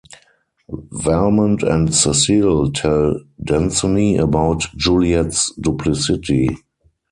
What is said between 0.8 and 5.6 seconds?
Valmont and Cecile tell Danceny about Juliette's